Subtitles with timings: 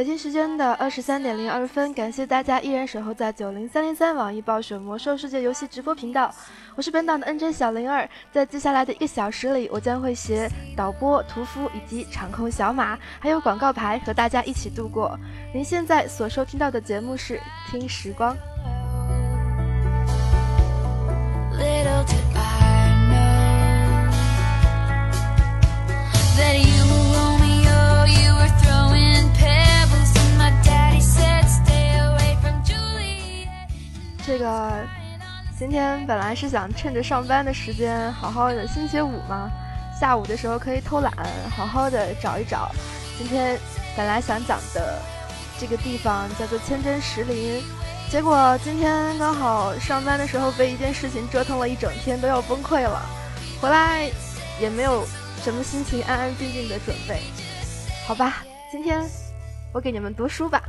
[0.00, 6.34] 北京时间的二十三点零二分，感谢大家依然守候在九零三零三网易暴雪魔兽世界游戏直播频道，
[6.74, 8.08] 我是本档的 NJ 小灵儿。
[8.32, 15.14] 在接下来的一个小时里，我将会携导播屠夫以及场控小马，还有广告牌和大家一起度过。
[15.52, 17.36] 您现在所收听到的节目是
[17.70, 18.34] 《听时光》。
[34.26, 34.86] 这个
[35.58, 39.50] 今天本来是想趁着上班的时间，好好的星期五嘛，
[39.98, 41.12] 下午的时候可以偷懒，
[41.50, 42.70] 好好的找一找。
[43.18, 43.58] 今天
[43.96, 45.00] 本来想讲的
[45.58, 47.62] 这个地方叫做千真石林，
[48.10, 53.02] 结果今天刚好上班的时候被一件事情折腾了一整天，都要崩溃了。
[53.60, 54.10] 回来
[54.60, 55.04] 也没有
[55.42, 57.20] 什么心情安安静静的准备，
[58.06, 59.02] 好吧，今天
[59.72, 60.62] 我给你们读书吧。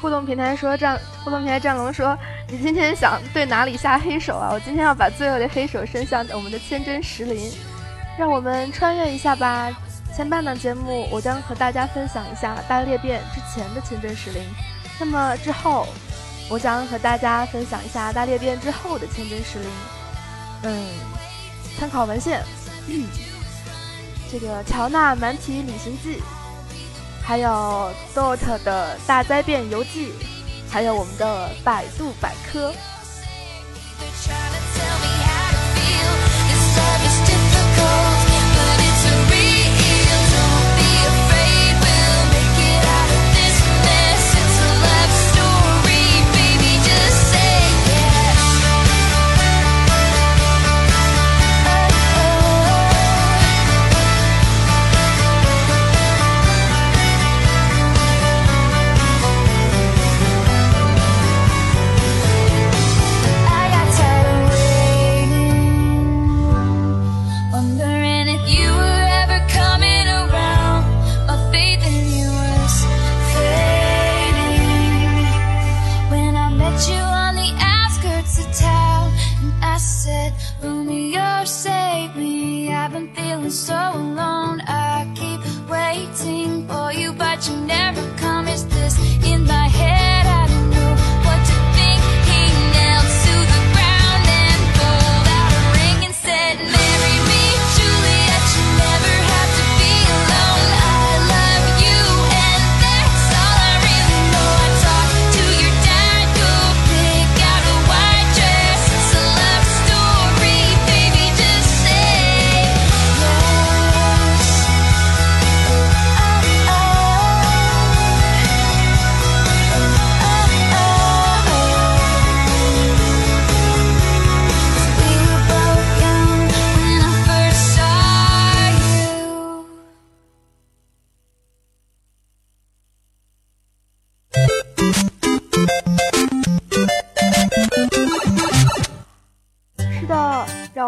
[0.00, 4.50] 互动平台说战，互动平台战龙说，你今天想对哪里下黑手啊？
[4.52, 7.52] 我今天要把最后的黑手伸向我们的千真石林，
[8.18, 9.70] 让我们穿越一下吧。
[10.16, 14.42] 前半档节目我将和大家分享一下大裂变之前的千真石林，
[15.00, 15.88] 那么之后
[16.50, 19.68] 我将和大家分享一下大裂变之后的千真石林。
[20.64, 20.86] 嗯，
[21.78, 22.44] 参考文献，
[24.30, 26.18] 这个《乔纳蛮提旅行记》。
[27.22, 30.12] 还有 Dot 的大灾变游记，
[30.68, 32.74] 还有我们的百度百科。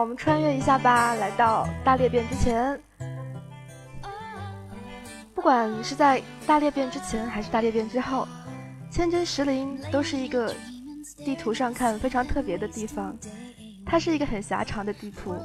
[0.03, 2.77] 我们穿越一下吧，来到大裂变之前。
[5.33, 8.27] 不管是在大裂变之前还是大裂变之后，
[8.91, 10.53] 千真石林都是一个
[11.19, 13.17] 地图上看非常特别的地方。
[13.87, 15.37] 它是一个很狭长的地图，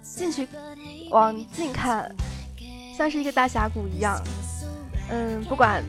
[0.00, 0.46] 进去
[1.10, 2.08] 往近看，
[2.96, 4.16] 像是一个大峡谷一样。
[5.10, 5.82] 嗯，不管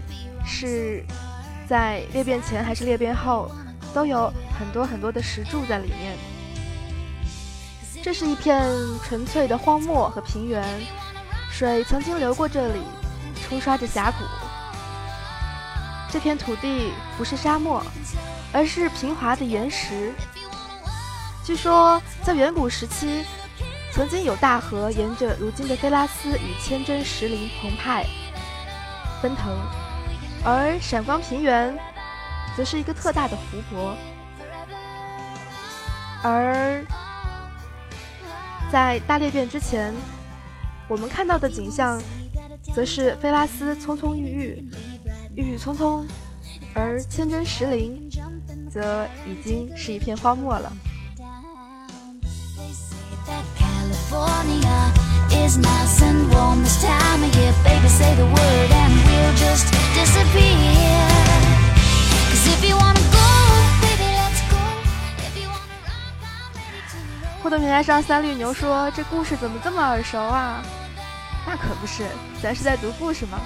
[0.43, 1.05] 是
[1.69, 3.51] 在裂变前还是裂变后，
[3.93, 6.17] 都有很多很多的石柱在里面。
[8.03, 8.63] 这是一片
[9.03, 10.63] 纯粹的荒漠和平原，
[11.51, 12.81] 水曾经流过这里，
[13.43, 14.17] 冲刷着峡谷。
[16.09, 17.83] 这片土地不是沙漠，
[18.53, 20.13] 而是平滑的岩石。
[21.43, 23.25] 据说，在远古时期，
[23.91, 28.05] 曾经有大河沿着如今的菲拉斯与千真石林澎湃
[29.21, 29.53] 奔腾，
[30.45, 31.77] 而闪光平原，
[32.55, 33.97] 则是一个特大的湖泊，
[36.23, 36.85] 而。
[38.71, 39.93] 在大裂变之前，
[40.87, 42.01] 我们看到的景象，
[42.73, 44.69] 则是菲拉斯葱葱郁郁、
[45.35, 46.05] 郁郁葱葱，
[46.73, 48.09] 而千真石林，
[48.69, 50.71] 则已经是一片荒漠了。
[67.47, 70.61] 互动平台上，三绿牛说：“这故事怎么这么耳熟啊？”
[71.47, 72.05] 那可不是，
[72.43, 73.39] 咱是在读故事吗？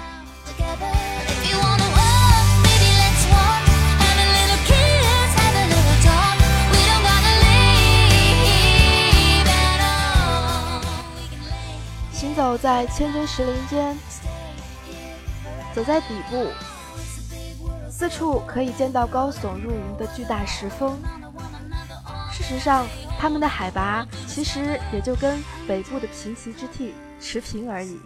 [12.12, 13.96] 行走在千针石林间，
[15.72, 16.48] 走在底部，
[17.88, 20.98] 四处可以见到高耸入云的巨大石峰。
[22.32, 22.84] 事实上，
[23.22, 28.00] 他们的海拔其实也就跟北部的平齐之地持平而已。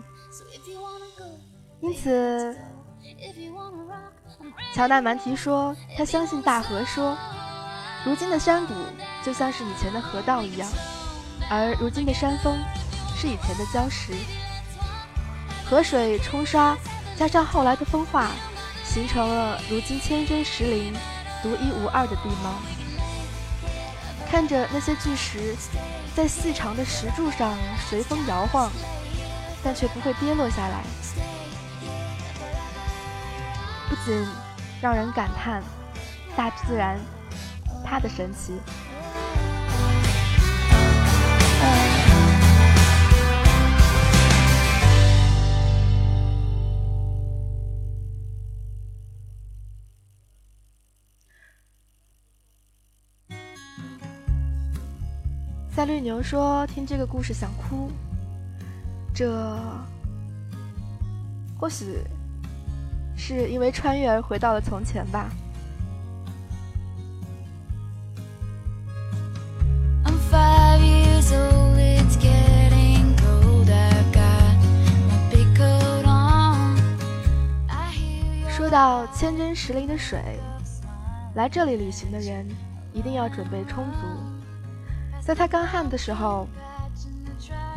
[1.80, 2.54] 因此，
[4.74, 7.16] 乔纳曼提说，他相信大河说，
[8.04, 8.74] 如今的山谷
[9.24, 10.68] 就像是以前的河道一样，
[11.50, 12.54] 而如今的山峰
[13.16, 14.12] 是以前的礁石。
[15.64, 16.76] 河水冲刷
[17.16, 18.32] 加上后来的风化，
[18.84, 20.92] 形成了如今千针石林
[21.42, 22.52] 独一无二的地貌。
[24.30, 25.54] 看着那些巨石
[26.14, 27.56] 在细长的石柱上
[27.88, 28.70] 随风摇晃，
[29.62, 30.82] 但却不会跌落下来，
[33.88, 34.26] 不仅
[34.80, 35.62] 让人感叹
[36.36, 36.98] 大自然
[37.84, 38.60] 它的神奇。
[55.76, 57.90] 赛绿牛说：“听这个故事想哭，
[59.14, 59.60] 这
[61.60, 61.98] 或许
[63.14, 65.28] 是因为穿越而回到了从前吧。”
[78.48, 80.40] 说到千针石林的水，
[81.34, 82.48] 来这里旅行的人
[82.94, 84.35] 一定要准备充足。
[85.26, 86.46] 在它干旱的时候，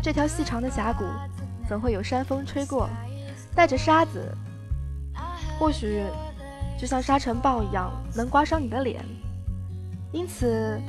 [0.04, 1.04] 这条细长的峡谷
[1.68, 2.88] 怎会有山风吹过，
[3.56, 4.32] 带着沙子，
[5.58, 6.04] 或许
[6.80, 9.04] 就像沙尘暴一样能刮伤你的脸。
[10.12, 10.80] 因此，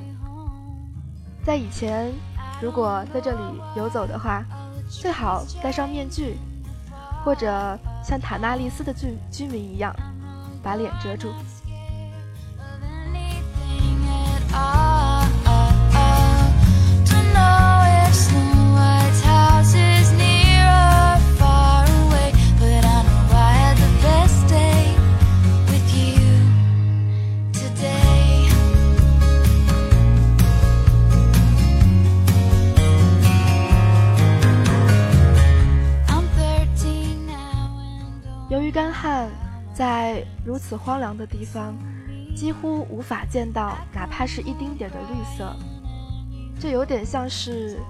[1.47, 2.13] 在以前，
[2.61, 3.39] 如果在这里
[3.75, 4.45] 游走的话，
[4.87, 6.37] 最好戴上面具，
[7.25, 9.97] 或者像塔纳利斯的居居民一样，
[10.63, 11.33] 把脸遮住。
[39.01, 39.31] 看
[39.73, 41.75] 在如此荒凉的地方，
[42.37, 45.57] 几乎无法见到哪怕是一丁点的绿色，
[46.61, 47.81] 这有点像是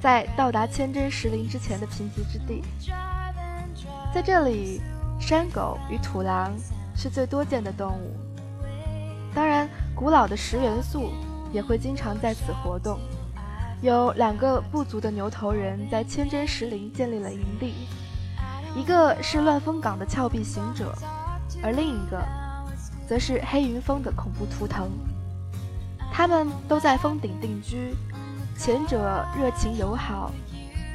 [0.00, 2.62] 在到达千真石林之前的贫瘠之地。
[4.14, 4.80] 在这里，
[5.20, 6.50] 山狗与土狼
[6.96, 8.16] 是最多见的动物，
[9.34, 11.10] 当然，古老的石元素
[11.52, 12.98] 也会经常在此活动。
[13.82, 17.74] 有两个部族的牛头人在千真石林建立了营地。
[18.74, 20.94] 一个是乱峰港的峭壁行者，
[21.62, 22.18] 而另一个，
[23.06, 24.90] 则是黑云峰的恐怖图腾。
[26.10, 27.94] 他们都在峰顶定居，
[28.58, 30.32] 前者热情友好，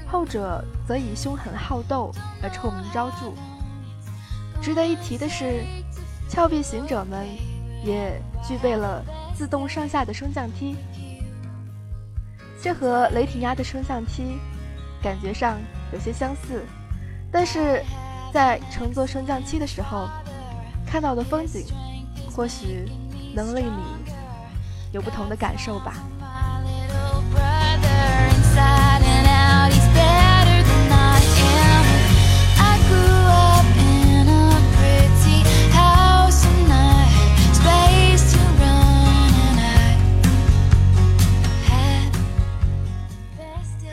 [0.08, 3.32] 后者则以凶狠好斗而臭名昭著。
[4.62, 5.64] 值得一提的是，
[6.28, 7.28] 峭壁行者们
[7.84, 9.04] 也具备了
[9.36, 10.76] 自动上下的升降梯，
[12.60, 14.40] 这和雷霆鸭的升降梯
[15.02, 15.58] 感觉上
[15.94, 16.66] 有些相似。
[17.32, 17.84] 但是，
[18.34, 20.08] 在乘坐升降机的时候，
[20.86, 21.66] 看到的风景，
[22.36, 22.86] 或许
[23.34, 24.12] 能令你
[24.92, 25.94] 有不同的感受吧。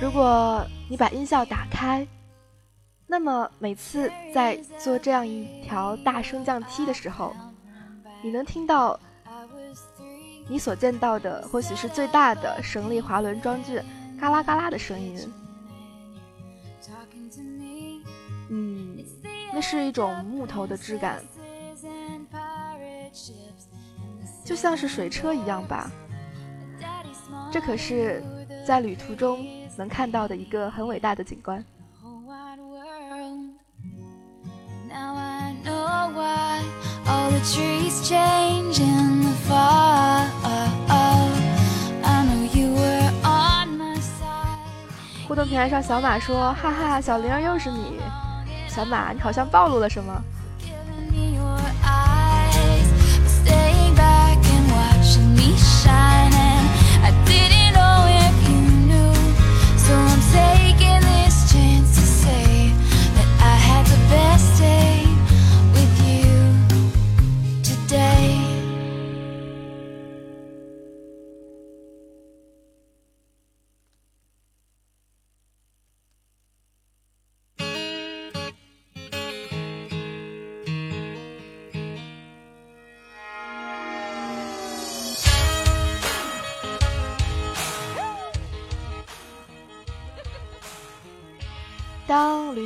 [0.01, 2.07] 如果你把音效打开。
[3.15, 7.33] 那么每次在做这样一条大升降梯的时候，
[8.25, 8.99] 你能听到
[10.49, 13.85] 你所见到的或许是最大的省力滑轮装置
[14.21, 15.33] 嘎啦嘎啦的声音。
[18.51, 18.99] 嗯，
[19.53, 21.23] 那是一种木头的质感，
[24.45, 25.89] 就像是水车一样吧。
[27.53, 28.21] 这可是
[28.67, 31.65] 在旅途中能看到的一个很伟大的景观。
[45.27, 47.99] 互动平台上，小马说：“哈哈，小玲儿又是你。”
[48.69, 50.13] 小马，你好像暴露了什么？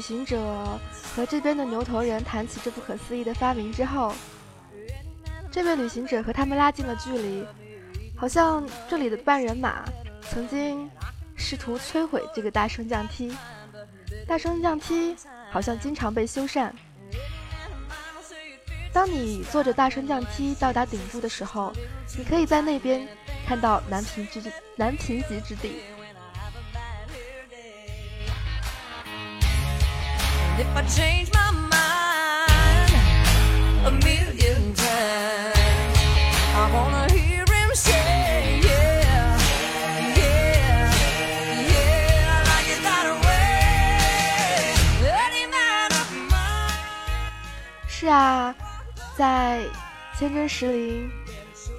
[0.09, 0.81] 行者
[1.15, 4.15] 和这边的牛头人谈起这不可思议的发明之后，
[5.53, 7.45] 这位旅行者和他们拉近了距离，
[8.17, 9.85] 好像这里的半人马
[10.23, 10.89] 曾经
[11.37, 13.37] 试图摧毁这个大升降梯，
[14.27, 15.15] 大升降梯
[15.51, 16.71] 好像经常被修缮。
[18.91, 21.71] 当你坐着大升降梯到达顶部的时候，
[22.17, 23.07] 你可以在那边
[23.47, 24.43] 看到南平之
[24.75, 25.83] 南平极之地。
[47.89, 48.53] 是啊，
[49.17, 49.61] 在
[50.19, 51.09] 千真石林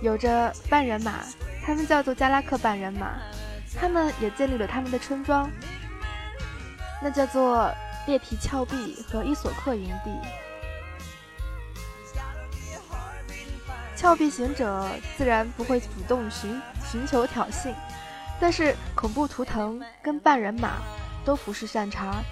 [0.02, 1.16] 有着半人马，
[1.66, 3.18] 他们叫做加拉克半人马，
[3.78, 5.52] 他们也建立了他们的村庄，
[7.04, 7.70] 那叫做。
[8.10, 10.12] 列提峭壁和伊索克营地，
[13.96, 17.72] 峭壁行者自然不会主动寻寻求挑衅，
[18.40, 20.78] 但是恐怖图腾跟半人马
[21.24, 22.24] 都不是善茬，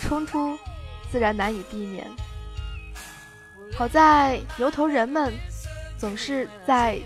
[0.00, 0.56] 冲突
[1.10, 2.06] 自然难以避免。
[3.76, 5.34] 好在牛头人们
[5.98, 7.00] 总是在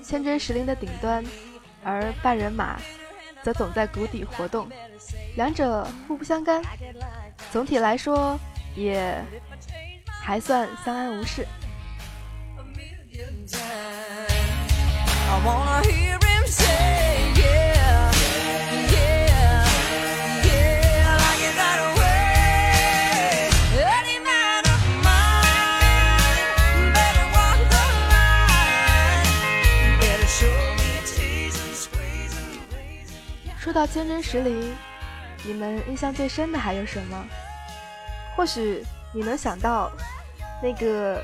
[0.00, 1.24] 千真石林的顶端，
[1.82, 2.78] 而半人马。
[3.42, 4.68] 则总在谷底活动，
[5.36, 6.62] 两者互不相干，
[7.52, 8.40] 总体来说
[8.74, 9.22] 也
[10.22, 11.46] 还算相安无事。
[33.58, 34.72] 说到千真石林，
[35.44, 37.24] 你们印象最深的还有什么？
[38.36, 39.90] 或许你能想到，
[40.62, 41.22] 那个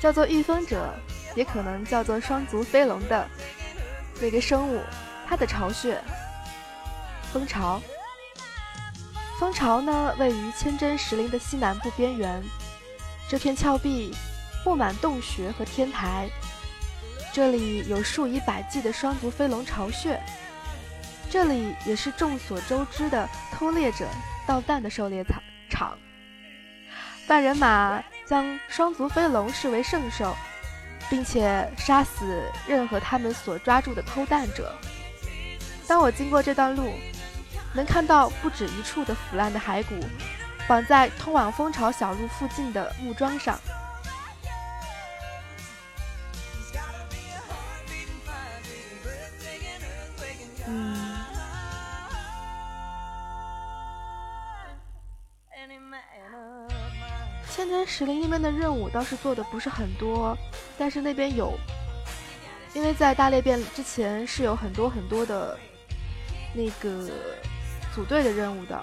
[0.00, 0.88] 叫做御风者，
[1.34, 3.28] 也可能叫做双足飞龙的
[4.20, 4.80] 那个生物，
[5.28, 6.00] 它的巢穴——
[7.32, 7.80] 蜂巢。
[9.38, 12.42] 蜂巢呢，位于千真石林的西南部边缘。
[13.28, 14.14] 这片峭壁
[14.64, 16.28] 布满洞穴和天台，
[17.32, 20.20] 这里有数以百计的双足飞龙巢穴。
[21.30, 24.04] 这里也是众所周知的偷猎者
[24.46, 25.98] 盗蛋的狩猎场场。
[27.28, 30.36] 半人马将双足飞龙视为圣兽，
[31.08, 34.74] 并且杀死任何他们所抓住的偷蛋者。
[35.86, 36.92] 当我经过这段路，
[37.72, 39.94] 能看到不止一处的腐烂的骸骨，
[40.66, 43.56] 绑在通往蜂巢小路附近的木桩上。
[57.50, 60.36] 千真石林那边的任务倒是做的不是很多，
[60.78, 61.52] 但是那边有，
[62.72, 65.58] 因为在大裂变之前是有很多很多的
[66.54, 67.10] 那个
[67.94, 68.80] 组队的任务的。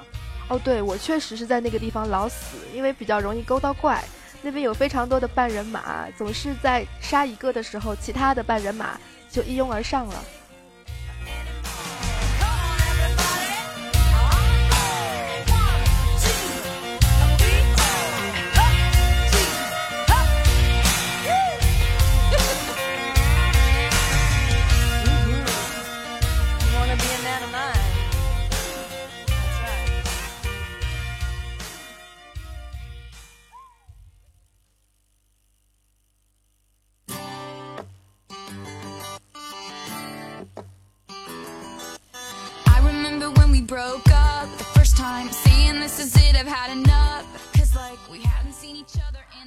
[0.50, 4.04] 哦，对我确实是在那个地方老死，因为比较容易勾到怪。
[4.42, 10.24] 那边有非常多的半人马，总是在杀一个的时候，其他的半人马就一拥而上了。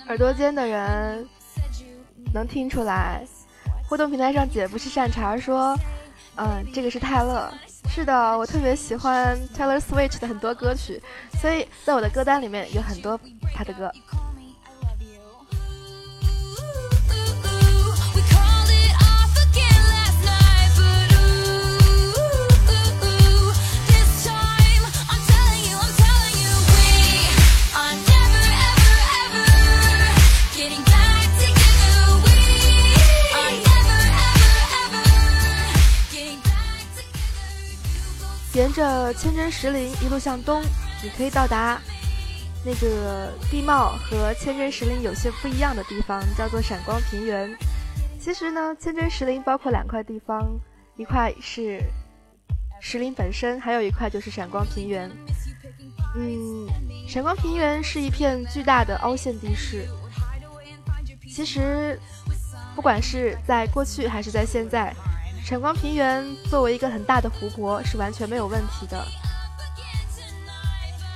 [0.08, 1.26] 耳朵尖的人
[2.34, 3.24] 能听出来，
[3.88, 5.74] 互动平台上姐不是善茬说，
[6.36, 7.50] 嗯，这个是泰勒。
[7.88, 11.02] 是的，我特别喜欢 Taylor Swift 的很多歌曲，
[11.40, 13.18] 所以在我的歌单里面有很多
[13.54, 13.90] 他的歌。
[38.54, 40.60] 沿着千针石林一路向东，
[41.02, 41.80] 你可以到达
[42.64, 47.56] 那个地貌和千针石林有些不一样的地方，叫做闪光平原。
[48.20, 50.58] 其实呢，千针石林包括两块地方，
[50.96, 51.80] 一块是
[52.80, 55.08] 石林本身，还有一块就是闪光平原。
[56.16, 56.66] 嗯，
[57.08, 59.86] 闪光平原是一片巨大的凹陷地势。
[61.32, 61.98] 其实，
[62.74, 64.92] 不管是在过去还是在现在。
[65.50, 69.04] 闪光平原作为一个很大的湖泊是完全没有问题的，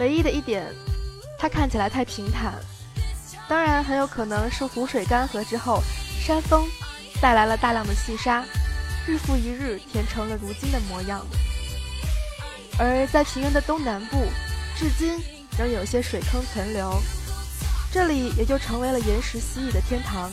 [0.01, 0.67] 唯一的一点，
[1.39, 2.53] 它看起来太平坦。
[3.49, 5.81] 当然，很有可能是湖水干涸之后，
[6.21, 6.67] 山峰
[7.21, 8.45] 带来了大量的细沙，
[9.07, 11.25] 日复一日填成了如今的模样。
[12.77, 14.17] 而在平原的东南部，
[14.77, 15.17] 至今
[15.57, 17.01] 仍有些水坑存留，
[17.93, 20.29] 这里也就成为了岩石蜥蜴的天堂。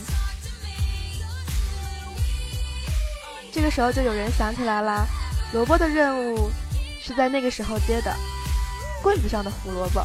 [3.52, 5.06] 这个时候就有人想起来了，
[5.52, 6.50] 萝卜的任务
[6.98, 8.10] 是在那个时候接的，
[9.02, 10.02] 棍子上的胡萝卜，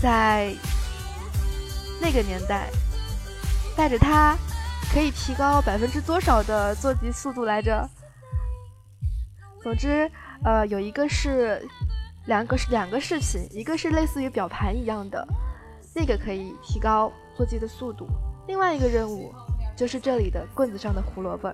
[0.00, 0.54] 在
[2.00, 2.70] 那个年代，
[3.76, 4.34] 带着它
[4.94, 7.86] 可以提高百分之多少的坐骑速度来着？
[9.62, 10.10] 总之，
[10.44, 11.62] 呃，有一个是
[12.24, 15.22] 两个是两个饰品，一个是类似于表盘一样的，
[15.94, 18.08] 那个可以提高坐骑的速度，
[18.48, 19.34] 另外一个任务。
[19.76, 21.48] 就是这里的棍子上的胡萝卜。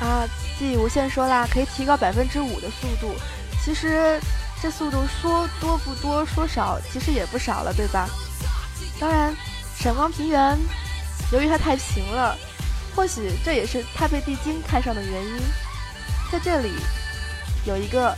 [0.00, 0.26] 啊，
[0.58, 3.14] 记忆无限说啦，可以提高百分之五的速度。
[3.64, 4.20] 其实
[4.60, 8.08] 这速度说多不多，说少其实也不少了，对吧？
[8.98, 9.32] 当然，
[9.76, 10.58] 闪光平原
[11.32, 12.36] 由于它太平了，
[12.96, 15.40] 或许这也是它被地精看上的原因。
[16.32, 16.72] 在这里
[17.66, 18.16] 有一个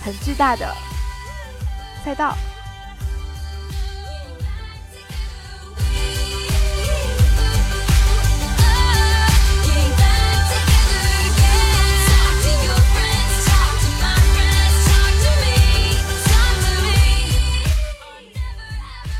[0.00, 0.72] 很巨大的
[2.04, 2.36] 赛道。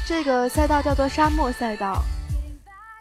[0.07, 2.01] 这个赛道叫做沙漠赛道，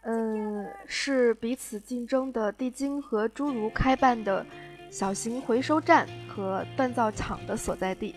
[0.06, 4.44] 嗯，是彼此竞争的地精和侏儒开办的。
[4.98, 8.16] 小型回收站和锻造厂的所在地，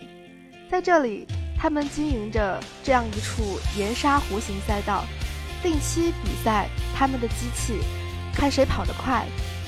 [0.71, 5.03] 在这里，他们经营着这样一处岩沙弧形赛道，
[5.61, 7.81] 定期比赛他们的机器，
[8.33, 9.25] 看谁跑得快，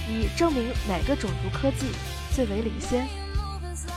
[0.08, 1.88] 以证明哪个种族科技
[2.34, 3.06] 最为领先。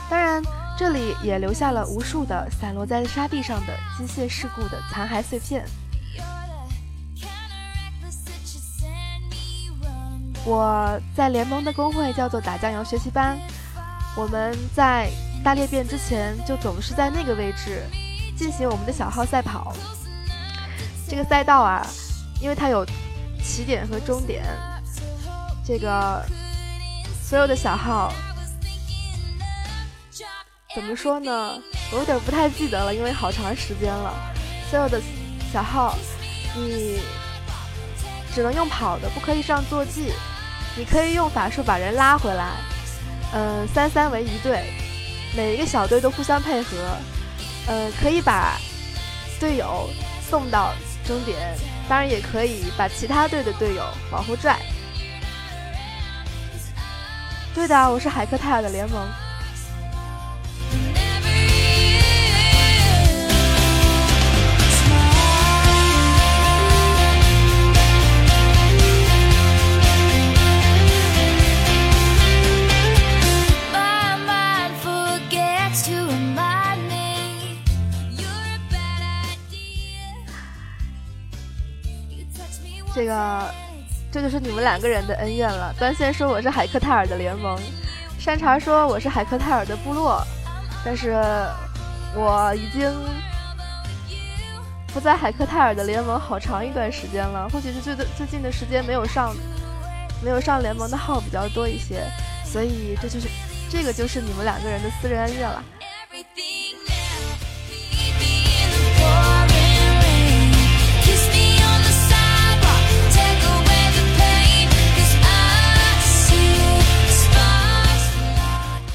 [0.09, 0.43] 当然，
[0.77, 5.65] 这里也留下了无数的散落在沙地上的机械事故的残骸碎片。
[10.45, 13.35] 我在联盟的工会叫做打酱油学习班，
[14.15, 15.09] 我们在
[15.43, 17.83] 大裂变之前就总是在那个位置
[18.37, 19.73] 进行我们的小号赛跑。
[21.09, 21.85] 这个赛道啊，
[22.39, 22.85] 因为它有
[23.43, 24.43] 起点和终点，
[25.65, 26.23] 这个
[27.23, 28.13] 所有的小号
[30.75, 31.59] 怎么说呢？
[31.91, 34.13] 我有点不太记得了，因为好长时间了。
[34.69, 35.01] 所有的
[35.51, 35.95] 小号，
[36.55, 36.99] 你
[38.33, 40.11] 只能用跑的，不可以上坐骑。
[40.77, 42.51] 你可以用法术把人拉回来，
[43.33, 44.73] 嗯，三三为一队，
[45.35, 46.75] 每一个小队都互相配合，
[47.67, 48.57] 嗯，可以把
[49.39, 49.89] 队友
[50.29, 50.73] 送到
[51.05, 51.55] 终点，
[51.87, 54.59] 当然也可以把其他队的队友往后拽。
[57.53, 59.24] 对的，我是海克泰尔的联盟。
[82.95, 83.53] 这个，
[84.09, 85.75] 这就是你们两个人的恩怨了。
[85.77, 87.59] 端线说我是海克泰尔的联盟，
[88.17, 90.25] 山茶说我是海克泰尔的部落，
[90.85, 91.11] 但是
[92.15, 92.89] 我已经
[94.93, 99.35] 不在海克泰尔的联盟好长一段时间了，或许是最最近的时间没有上，
[100.23, 102.01] 没有上联盟的号比较多一些，
[102.45, 103.27] 所以这就是
[103.69, 105.61] 这个就是你们两个人的私人恩怨了。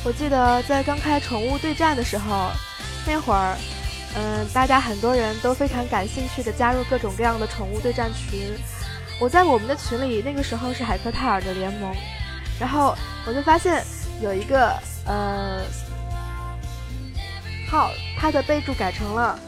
[0.02, 2.50] 我记得在刚开宠物对战的时候，
[3.06, 3.56] 那会儿，
[4.16, 8.56] 嗯，大家很多人都非常感兴趣的加入各种各样的宠物对战群。
[9.20, 11.94] 我在我们的群里，那个时候是海克泰尔的联盟，
[12.58, 13.84] 然后我就发现
[14.22, 14.72] 有一个
[15.04, 15.60] 呃
[17.70, 19.38] 号，他的备注改成了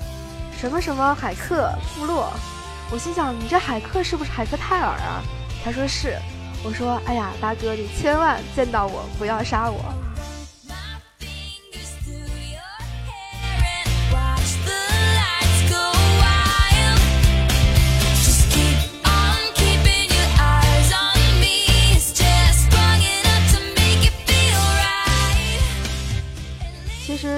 [0.60, 2.30] 什么什么海克部落。
[2.90, 5.24] 我心想，你这海克是不是海克泰尔啊？
[5.64, 6.18] 他说是。
[6.64, 9.82] 我说，哎呀，大哥，你千万见到我不要杀我。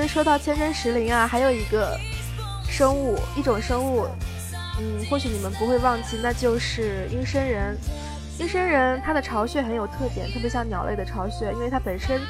[0.07, 1.99] 说到千真石灵啊，还有一个
[2.69, 4.07] 生物，一种生物，
[4.79, 7.77] 嗯，或许你们不会忘记，那就是鹰身人。
[8.39, 12.21] 鹰身人它的巢穴很有特点，特别像鸟类的巢穴，因为它本身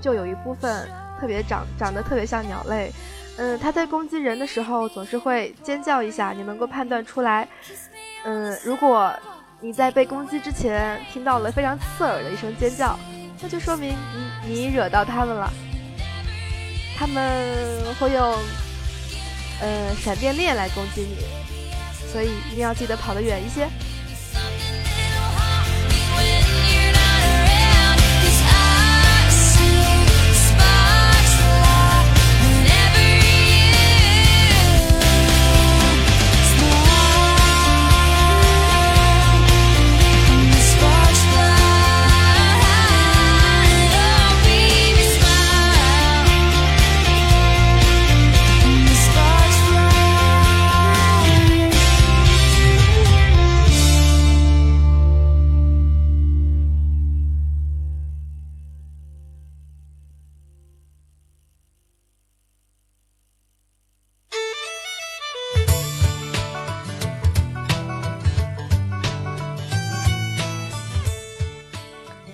[0.00, 0.88] 就有一部分
[1.20, 2.90] 特别长长得特别像鸟类。
[3.36, 7.46] 嗯，它在攻击人的时候总是会尖叫一下，你能够判断出来。
[8.24, 9.12] 嗯，如果
[9.60, 12.98] 你在被攻击之前听到了非常刺耳的一声尖叫，
[13.42, 13.94] 那就说明
[14.46, 15.50] 你你惹到他们了。
[17.00, 18.36] 他们会用，
[19.58, 21.16] 呃，闪电链来攻击你，
[22.12, 23.66] 所以一定要记得跑得远一些。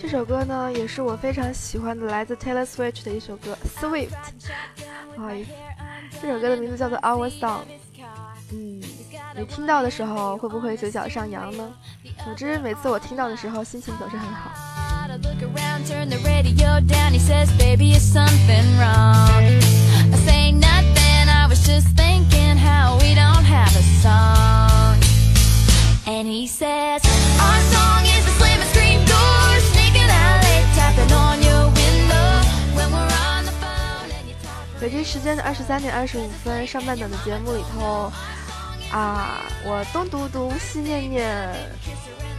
[0.09, 4.11] 这首歌呢也是我非常喜欢的来自 Taylor Swift 的一首歌，Swift。
[5.17, 5.51] 不好意思，
[6.23, 7.63] 这首歌的名字叫做 Our Song。
[8.53, 8.81] 嗯，
[9.37, 11.69] 你听到的时候会不会嘴角上扬呢？
[12.25, 14.53] 总之，每次我听到的时候，心情总是很好。
[26.09, 27.03] And he says,
[27.39, 28.16] Our song is
[34.79, 38.13] 北京时间的二十三点二十五分，上半档的节目里头，
[38.93, 41.57] 啊，我东读读西念念，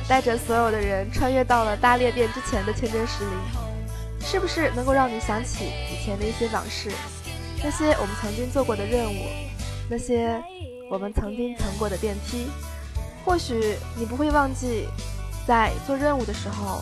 [0.08, 6.90] 带着所有的人穿越到了大裂变之前的千真石林，是不是能够让你想起以前的一些往事，
[7.62, 9.26] 那些我们曾经做过的任务，
[9.90, 10.42] 那些
[10.90, 12.48] 我们曾经乘过的电梯？
[13.26, 14.88] 或许你不会忘记，
[15.46, 16.82] 在做任务的时候，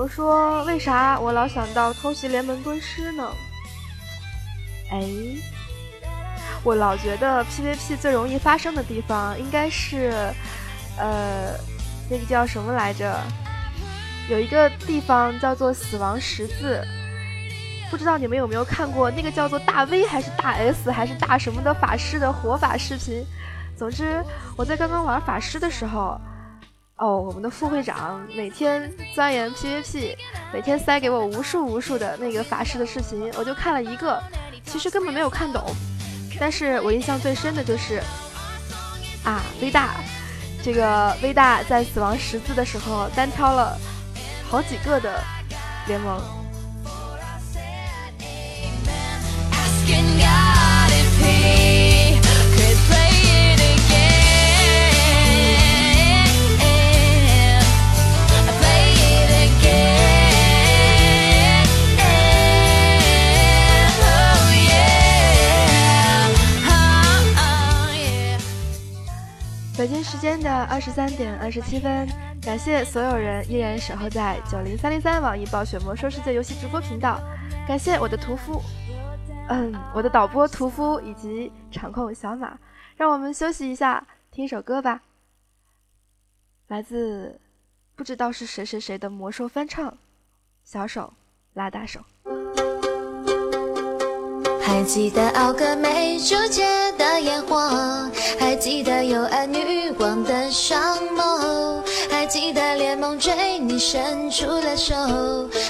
[0.00, 3.30] 牛说：“为啥我老想到偷袭联盟蹲尸呢？
[4.90, 5.04] 哎，
[6.64, 10.10] 我老觉得 PVP 最容易发生的地方应该是，
[10.96, 11.52] 呃，
[12.08, 13.14] 那个叫什么来着？
[14.30, 16.82] 有一个地方叫做死亡十字，
[17.90, 23.22] 不知道你们有没有看过那个叫做大 V 还是大 S 还是大什么的法师的活法视频？
[23.76, 24.24] 总之，
[24.56, 26.18] 我在刚刚玩法师的时候。”
[27.00, 30.14] 哦，我们的副会长每天钻研 PVP，
[30.52, 34.22] 每天塞给我无数无数的那个法师的视频，我就看了一个，
[34.66, 35.64] 其实根本没有看懂。
[36.38, 38.02] 但是我印象最深的就是
[39.24, 39.94] 啊，微大，
[40.62, 43.78] 这个微大在死亡十字的时候单挑了
[44.50, 45.22] 好几个的
[45.86, 46.39] 联盟。
[69.80, 72.06] 北京时间的二十三点二十七分，
[72.42, 77.18] 感谢所有人依然守候在九零三零三网易暴雪魔兽世界游戏直播频道，
[77.66, 78.60] 感谢我的屠夫，
[79.48, 82.58] 嗯，我的导播屠夫以及场控小马，
[82.94, 85.00] 让我们休息一下，听首歌吧，
[86.66, 87.40] 来自
[87.96, 89.96] 不知道是谁谁谁的魔兽翻唱，
[90.62, 91.14] 小手
[91.54, 92.02] 拉大手。
[94.62, 96.64] 还记得奥格美酒界
[96.96, 97.58] 的烟火，
[98.38, 100.80] 还记得幽暗女王的双
[101.16, 104.94] 眸，还记得联盟追你伸出了手，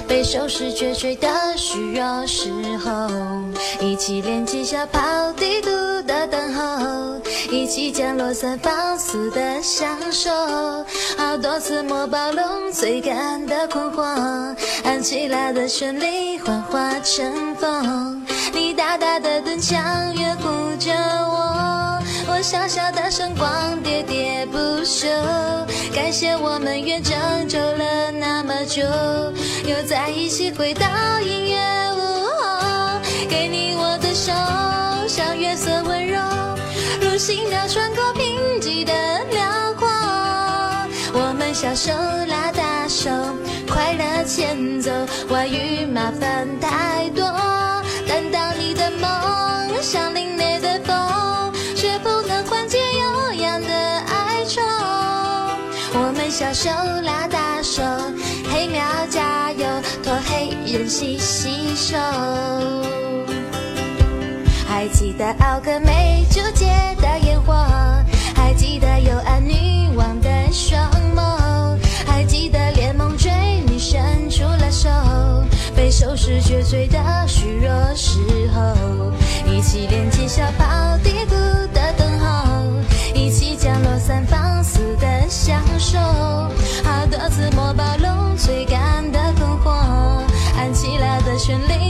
[0.07, 1.27] 被收拾绝追的
[1.57, 3.09] 虚弱时候，
[3.79, 4.99] 一起练绩小跑
[5.33, 10.29] 帝都的等候，一起降落伞放肆的享受，
[11.17, 14.03] 好多次摸暴龙追赶的困惑，
[14.83, 18.21] 安琪拉的旋律幻化成风。
[18.53, 23.49] 你大大的盾枪约护着我，我小小的圣光
[23.83, 25.07] 喋喋不休。
[25.93, 27.13] 感谢我们远征
[27.47, 28.81] 走了那么久，
[29.65, 30.87] 又在一起回到
[31.21, 31.59] 音乐
[31.93, 33.29] 屋。
[33.29, 34.31] 给你我的手，
[35.07, 36.19] 像月色温柔，
[37.01, 38.93] 如心跳穿过贫瘠的
[39.31, 39.87] 辽阔。
[41.13, 41.91] 我们小手
[42.27, 43.09] 拉大手，
[43.67, 44.91] 快乐前走，
[45.29, 47.40] 外遇麻烦太多。
[56.41, 56.69] 小手
[57.03, 57.83] 拉大手，
[58.51, 59.63] 黑喵加油，
[60.03, 61.95] 托黑人洗洗手。
[64.67, 66.65] 还记得奥格美酒界
[66.99, 67.53] 的烟火，
[68.33, 71.77] 还记得幽暗女王的双眸，
[72.07, 73.31] 还记得联盟追
[73.67, 74.89] 你伸出了手。
[75.75, 78.17] 被收拾绝追的虚弱时
[78.55, 79.13] 候，
[79.45, 81.35] 一起连接小跑低谷
[81.71, 81.80] 的
[85.43, 89.71] 享受，好多次摸暴龙追赶的困惑，
[90.55, 91.80] 安琪拉的旋律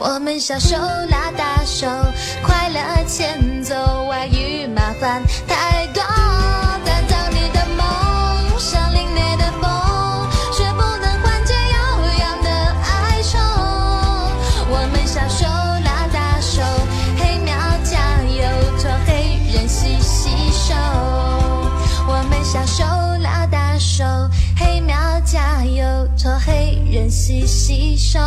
[0.00, 1.88] 我们小手拉大手，
[2.44, 3.74] 快乐前走，
[4.08, 5.20] 外遇麻烦
[27.28, 28.18] 黑人洗洗手。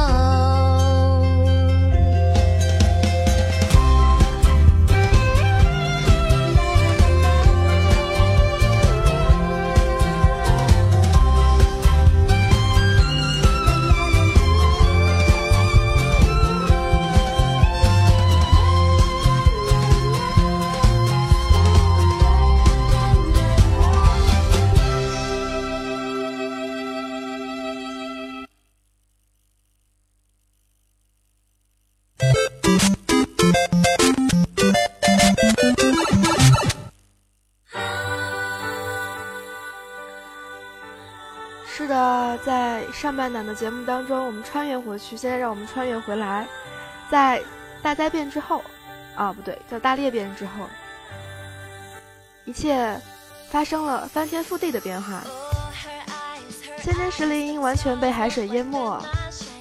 [43.11, 46.47] 上半档的节目当中，我们穿越回去，现在让我们穿越回来，
[47.09, 47.43] 在
[47.83, 48.63] 大灾变之后，
[49.15, 50.65] 啊，不对，叫大裂变之后，
[52.45, 52.97] 一切
[53.49, 55.21] 发生了翻天覆地的变化。
[56.81, 58.97] 千年石林完全被海水淹没，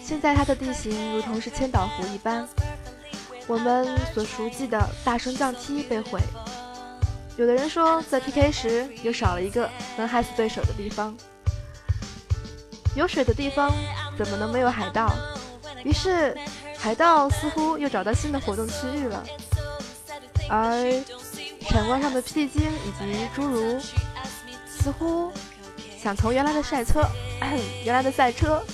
[0.01, 2.47] 现在它的地形如同是千岛湖一般。
[3.49, 3.85] 我们
[4.15, 6.21] 所熟记的大升降梯被毁，
[7.37, 11.13] 有的人说在 PK 时又少了一个能害死对手的地方。
[12.94, 13.72] 有水的地方
[14.16, 15.12] 怎么能没有海盗？
[15.85, 16.37] 于是
[16.79, 19.24] 海盗似乎又找到新的活动区域了。
[20.48, 20.90] 而
[21.68, 23.81] 闪光上的屁精以及侏儒
[24.66, 25.33] 似乎。
[26.03, 27.05] 想从原来的赛车，
[27.85, 28.64] 原来的赛车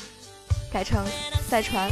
[0.72, 1.04] 改成
[1.50, 1.90] 赛船。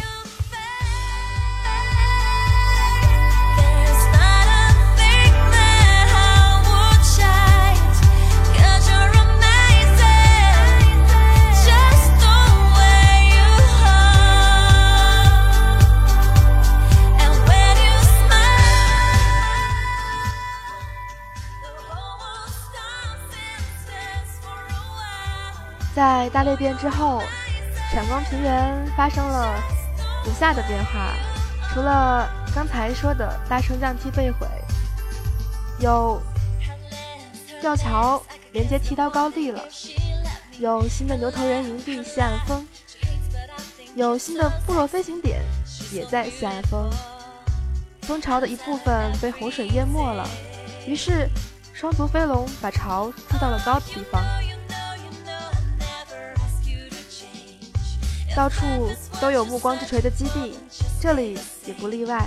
[25.95, 27.23] 在大裂变之后，
[27.93, 29.55] 闪光平原发生了
[30.27, 31.15] 以下的变化：
[31.73, 34.47] 除了刚才说的大升降梯被毁，
[35.79, 36.21] 有
[37.61, 38.21] 吊桥
[38.53, 39.63] 连接剃刀高地了，
[40.59, 42.67] 有新的牛头人营地西岸峰，
[43.95, 45.43] 有新的部落飞行点
[45.93, 46.91] 也在西岸峰。
[48.03, 50.29] 蜂巢的一部分被洪水淹没了，
[50.87, 51.29] 于是
[51.73, 54.21] 双足飞龙把巢筑到了高的地方。
[58.37, 60.59] 到处都有暮光之锤的基地，
[61.01, 62.27] 这里也不例外。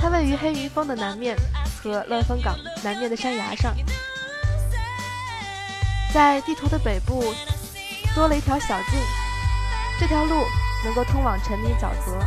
[0.00, 1.36] 它位于黑云峰的南面
[1.80, 3.74] 和乐峰港南面的山崖上，
[6.12, 7.32] 在地图的北部
[8.14, 8.98] 多了一条小径，
[10.00, 10.44] 这条路
[10.84, 12.18] 能够通往沉泥沼泽。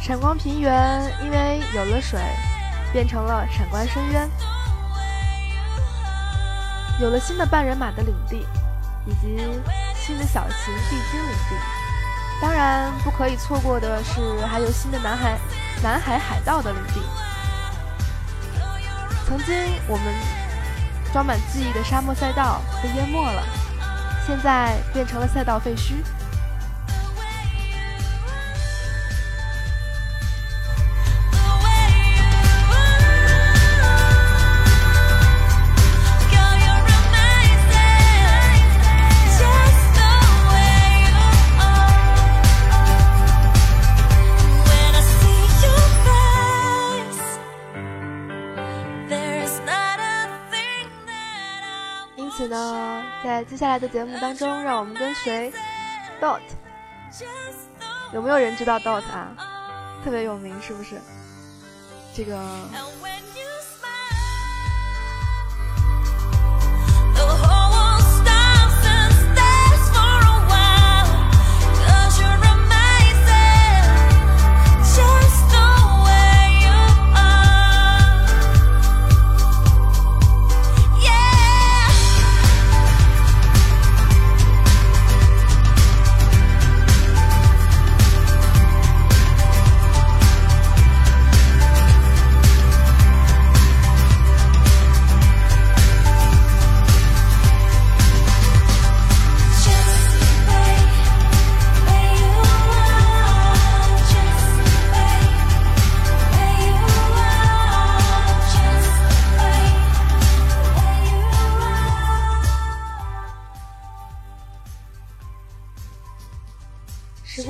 [0.00, 2.20] 闪光平原因为有了水，
[2.92, 4.30] 变成了闪光深渊，
[7.00, 8.46] 有了新的半人马的领地。
[9.06, 9.36] 以及
[9.96, 11.56] 新的小型地精领地，
[12.40, 15.38] 当然不可以错过的是，还有新的南海
[15.82, 17.00] 南海海盗的领地。
[19.26, 19.54] 曾经
[19.88, 20.14] 我们
[21.12, 23.42] 装满记忆的沙漠赛道被淹没了，
[24.26, 25.94] 现在变成了赛道废墟。
[53.32, 55.50] 在接下来的节目当中，让我们跟随
[56.20, 56.42] Dot。
[58.12, 59.34] 有没有人知道 Dot 啊？
[60.04, 61.00] 特别有名，是不是？
[62.14, 62.38] 这个。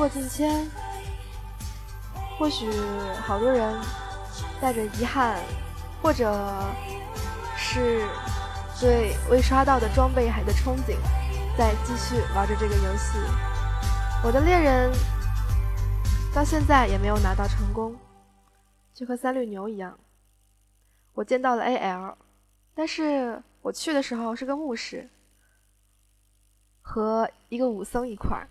[0.03, 0.69] 过境迁，
[2.37, 2.69] 或许
[3.25, 3.73] 好多人
[4.61, 5.39] 带着遗憾，
[6.03, 6.35] 或者
[7.57, 8.05] 是
[8.81, 10.97] 对未刷到的装备还的憧憬，
[11.57, 13.17] 在继续玩着这个游戏。
[14.25, 14.91] 我的猎人
[16.35, 17.95] 到现在也没有拿到成功，
[18.93, 19.97] 就和三绿牛一样。
[21.15, 22.17] 我见到了 AL，
[22.75, 25.09] 但是我去的时候是个牧师，
[26.81, 28.49] 和一个武僧一块儿。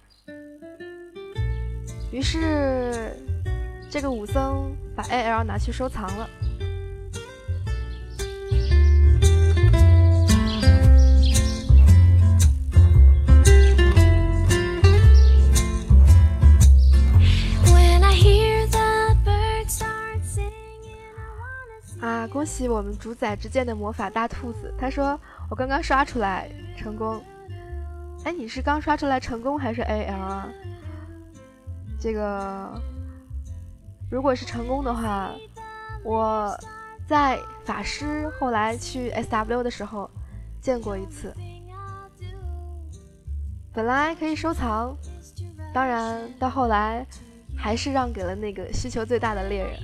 [2.12, 3.16] 于是，
[3.90, 6.30] 这个武僧把 AL 拿去收藏了。
[22.02, 22.28] 啊！
[22.28, 27.24] 恭喜我们主宰之剑的魔法大兔子，他说我刚刚刷出来成功。
[28.24, 30.50] 哎，你是刚刷出来成功还是 A L 啊？
[32.02, 32.82] 这个，
[34.10, 35.32] 如果是成功的话，
[36.04, 36.58] 我
[37.08, 40.10] 在法师后来去 S W 的时候
[40.60, 41.32] 见过一次。
[43.72, 44.98] 本来可以收藏，
[45.72, 47.06] 当然到后来
[47.56, 49.80] 还是让给了那个需求最大的猎人。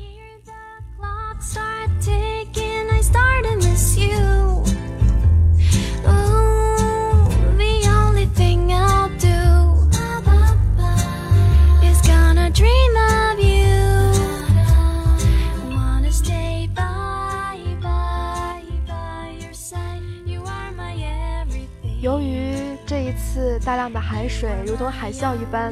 [21.99, 22.55] 由于
[22.85, 25.71] 这一次大量的海水如同海啸一般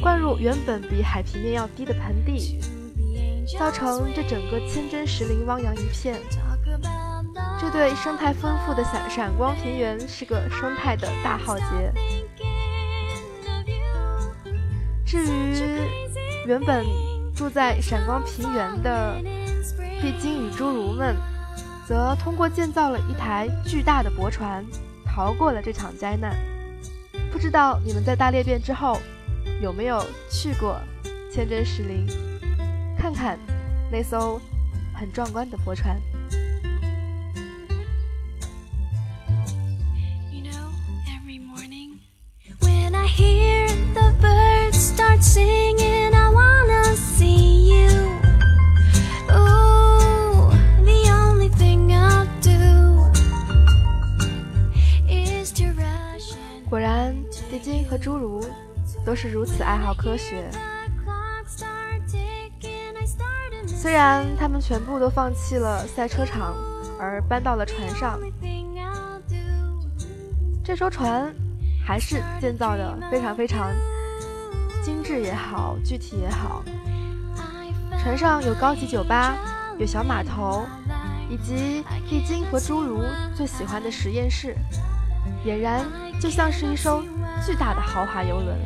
[0.00, 2.58] 灌入原本比海平面要低的盆地，
[3.58, 6.18] 造成这整个千真石林汪洋一片。
[7.60, 11.92] 这对生态丰富的闪闪光平原是个生态的大浩劫。
[15.04, 15.80] 至于
[16.46, 16.84] 原本
[17.34, 19.16] 住在闪光平原的
[20.00, 21.16] 地精与侏儒们，
[21.86, 24.64] 则通过建造了一台巨大的驳船。
[25.14, 26.34] 逃过了这场灾难，
[27.30, 28.98] 不知道你们在大裂变之后
[29.60, 30.80] 有没有去过
[31.30, 32.06] 千真石林，
[32.96, 33.38] 看看
[33.90, 34.40] 那艘
[34.94, 36.00] 很壮观的驳船。
[57.92, 58.42] 和侏儒
[59.04, 60.48] 都是如此爱好科学，
[63.66, 66.54] 虽然他们全部都放弃了赛车场，
[66.98, 68.18] 而搬到了船上，
[70.64, 71.34] 这艘船
[71.84, 73.70] 还是建造的非常非常
[74.82, 76.62] 精致也好，具体也好。
[78.00, 79.36] 船上有高级酒吧，
[79.78, 80.66] 有小码头，
[81.30, 83.02] 以及地精和侏儒
[83.34, 84.54] 最喜欢的实验室，
[85.46, 85.84] 俨然
[86.20, 87.02] 就像是一艘。
[87.44, 88.56] 巨大的豪华游轮。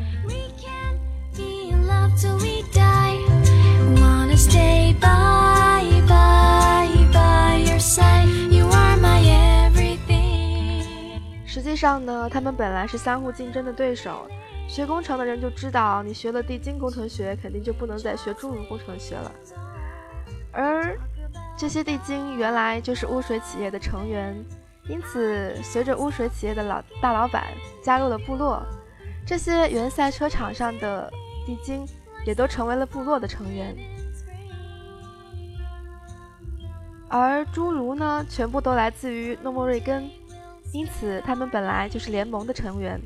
[11.47, 14.27] 实际上呢，他们本来是相互竞争的对手。
[14.67, 19.31] 学工程的人就知道，你学了地精工程学，肯定就不能再学侏儒工程学了。
[20.51, 20.97] 而
[21.57, 24.35] 这些地精原来就是污水企业的成员。
[24.89, 27.47] 因此，随着污水企业的老大老板
[27.83, 28.65] 加入了部落，
[29.25, 31.11] 这些原赛车场上的
[31.45, 31.85] 地精
[32.25, 33.75] 也都成为了部落的成员。
[37.09, 40.09] 而侏儒呢，全部都来自于诺莫瑞根，
[40.71, 43.01] 因此他们本来就是联盟的成员。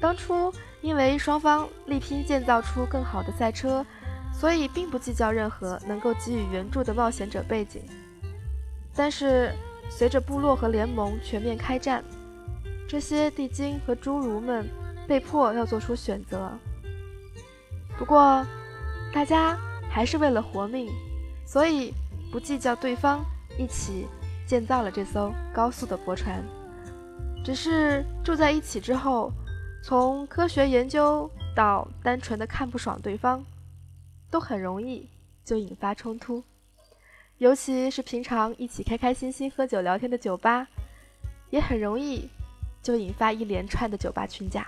[0.00, 3.84] 当初因为双方力拼建造出更好的赛车，
[4.32, 7.82] 所以并不计较任何能够给予援助的冒险者背景。
[8.94, 9.52] 但是。
[9.92, 12.04] 随着部落和联盟全面开战，
[12.88, 14.64] 这些地精和侏儒们
[15.08, 16.48] 被迫要做出选择。
[17.98, 18.46] 不过，
[19.12, 19.58] 大家
[19.90, 20.88] 还是为了活命，
[21.44, 21.92] 所以
[22.30, 23.24] 不计较对方，
[23.58, 24.06] 一起
[24.46, 26.40] 建造了这艘高速的驳船。
[27.44, 29.32] 只是住在一起之后，
[29.82, 33.42] 从科学研究到单纯的看不爽对方，
[34.30, 35.08] 都很容易
[35.44, 36.42] 就引发冲突。
[37.38, 40.68] 尤其是平常一起开开心心喝酒聊天的酒吧，
[41.48, 42.28] 也很容易
[42.82, 44.66] 就引发一连串的酒吧群架。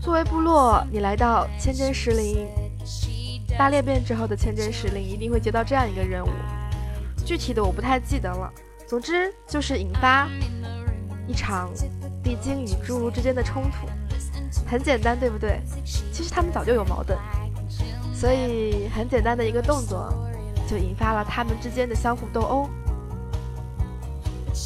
[0.00, 2.48] 作为部落，你来到千真石林
[3.56, 6.28] 大裂变之后的千真石林，一定会接到这样一个任务，
[7.24, 8.52] 具体的我不太记得了。
[8.86, 10.28] 总之就是引发
[11.26, 11.70] 一场
[12.22, 13.88] 地精与侏儒之间的冲突，
[14.68, 15.60] 很简单，对不对？
[16.12, 17.18] 其实他们早就有矛盾，
[18.14, 20.12] 所以很简单的一个动作
[20.68, 22.68] 就引发了他们之间的相互斗殴，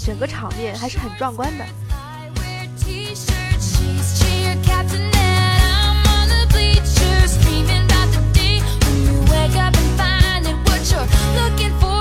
[0.04, 1.64] 整个场面还是很壮观的。
[11.36, 11.95] Looking for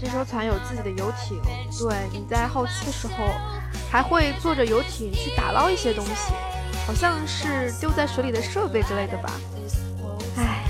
[0.00, 1.40] 这艘船有自己的游艇，
[1.76, 3.34] 对，你在后期的时候
[3.90, 6.32] 还会坐着游艇去打捞一些东西，
[6.86, 9.32] 好像是丢在水里的设备之类的吧。
[10.36, 10.64] 唉，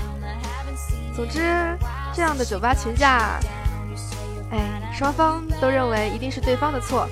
[1.15, 1.77] 总之
[2.11, 3.39] 这样的酒吧群架，
[4.51, 7.07] 哎，双方都认为一定是对方的错，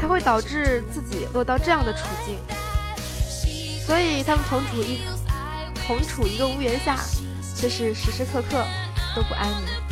[0.00, 2.38] 才会导致自己落到这样的处境，
[3.86, 5.02] 所以他们同处一
[5.86, 6.96] 同处一个屋檐下，
[7.54, 8.64] 却是时时刻刻
[9.14, 9.87] 都不安宁。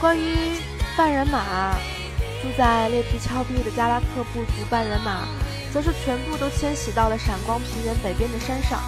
[0.00, 0.56] 关于
[0.96, 1.74] 半人马，
[2.42, 5.28] 住在裂皮峭壁的加拉克部族半人马，
[5.72, 8.80] 则是全部都迁徙到了闪光平原北边的山上。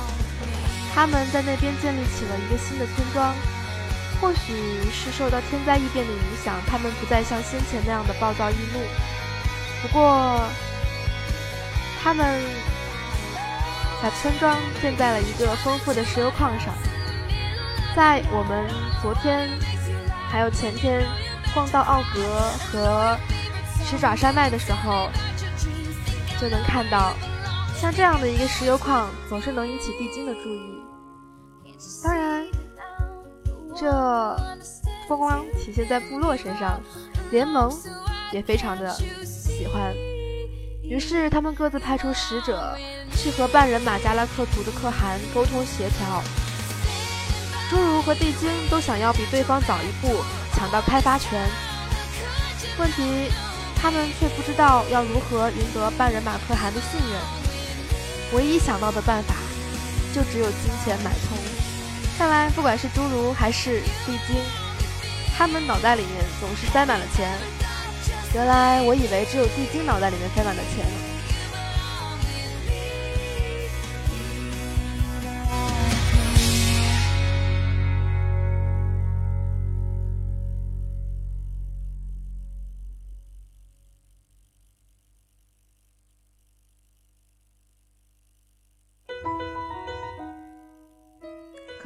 [0.95, 3.35] 他们在那边建立起了一个新的村庄。
[4.21, 4.53] 或许
[4.93, 8.79] 是受到天灾异变的影响，他们不再像先前那样的暴躁易怒。
[9.83, 10.41] 不过，
[12.03, 12.41] 他们
[14.01, 16.73] 把村庄建在了一个丰富的石油矿上。
[17.97, 18.67] 在我们
[19.03, 19.49] 昨天。
[20.31, 21.07] 还有前天
[21.53, 23.19] 逛到奥格和
[23.85, 25.11] 石爪山脉的时候，
[26.41, 27.13] 就能看到，
[27.81, 30.83] 像这样的一个石油矿，总是能引起地精的注意。
[32.03, 32.47] 当然，
[33.77, 34.37] 这
[35.09, 36.81] 不光体现在部落身上，
[37.31, 37.73] 联盟
[38.33, 38.89] 也非常的
[39.25, 39.95] 喜欢。
[40.83, 42.77] 于是他们各自派出使者
[43.17, 46.23] 去和半人马加拉克族的可汗沟通协调。
[47.71, 50.23] 侏儒和地精都想要比对方早一步
[50.53, 51.49] 抢到开发权，
[52.79, 53.31] 问题
[53.83, 57.21] 他们却不知道要如何赢得半人马可汗的信任。
[58.33, 59.35] 唯一想到的办法
[60.15, 61.37] 就只有金钱买通。
[62.17, 64.37] 看来不管是侏儒还是地精，
[65.37, 67.37] 他们脑袋里面总是塞满了钱。
[68.35, 71.12] 原来我以为只有地精脑袋里面塞满了钱。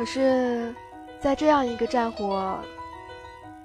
[0.07, 0.72] 是，
[1.20, 2.59] 在这样一个战火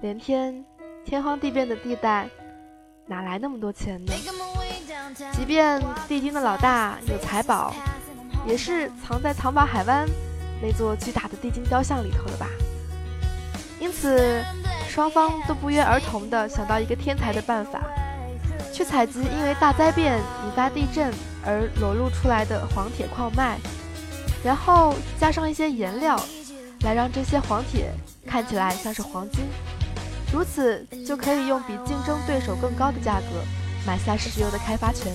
[0.01, 0.65] 连天、
[1.05, 2.27] 天荒地变的地带，
[3.05, 4.13] 哪来那么多钱呢？
[5.33, 7.73] 即便地精的老大有财宝，
[8.47, 10.07] 也是藏在藏宝海湾
[10.61, 12.47] 那座巨大的地精雕像里头的吧。
[13.79, 14.43] 因此，
[14.87, 17.81] 双方都不约而同地想到一个天才的办法，
[18.73, 21.13] 去采集因为大灾变引发地震
[21.45, 23.59] 而裸露出来的黄铁矿脉。
[24.43, 26.19] 然后加上一些颜料，
[26.81, 27.91] 来让这些黄铁
[28.25, 29.41] 看起来像是黄金，
[30.33, 33.43] 如此就可以用比竞争对手更高的价格
[33.85, 35.13] 买下石油的开发权。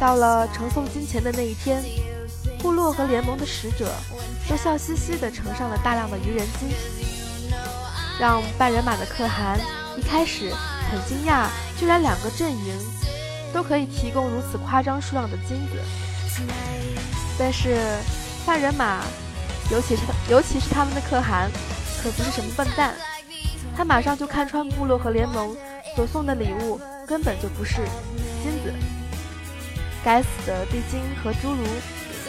[0.00, 1.82] 到了呈送金钱的那一天，
[2.58, 3.92] 部落和联盟的使者
[4.48, 6.68] 都笑嘻嘻地呈上了大量的愚人金，
[8.20, 9.58] 让半人马的可汗
[9.96, 10.52] 一开始
[10.90, 11.46] 很惊讶，
[11.78, 12.76] 居然两个阵营
[13.52, 15.80] 都可以提供如此夸张数量的金子。
[17.38, 17.76] 但是，
[18.46, 19.00] 大人马，
[19.70, 21.50] 尤其是尤其是他们的可汗，
[22.02, 22.94] 可不是什么笨蛋。
[23.76, 25.56] 他马上就看穿部落和联盟
[25.96, 27.76] 所送的礼物根本就不是
[28.42, 28.72] 金子。
[30.04, 31.64] 该死的地精和侏儒，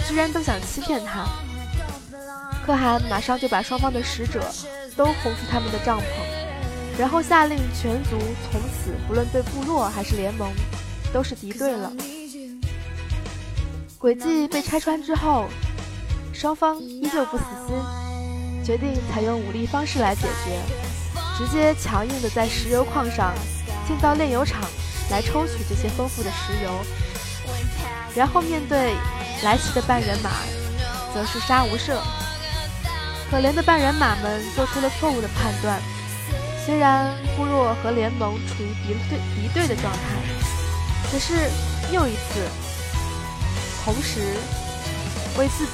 [0.07, 1.27] 居然都想欺骗他。
[2.65, 4.51] 可汗马上就把双方的使者
[4.95, 6.03] 都轰出他们的帐篷，
[6.97, 8.17] 然后下令全族
[8.49, 10.51] 从此不论对部落还是联盟，
[11.13, 11.91] 都是敌对了。
[13.99, 15.45] 诡计被拆穿之后，
[16.33, 17.75] 双方依旧不死心，
[18.63, 20.59] 决定采用武力方式来解决，
[21.37, 23.33] 直接强硬的在石油矿上
[23.87, 24.61] 建造炼油厂
[25.09, 26.71] 来抽取这些丰富的石油，
[28.15, 28.93] 然后面对
[29.43, 30.29] 来袭的半人马，
[31.13, 31.97] 则是杀无赦。
[33.31, 35.81] 可怜的半人马们做出了错误的判断，
[36.63, 39.99] 虽然部落和联盟处于敌对敌对的状态，
[41.11, 41.49] 可是
[41.91, 42.64] 又一次。
[43.85, 44.19] 同时，
[45.37, 45.71] 为自己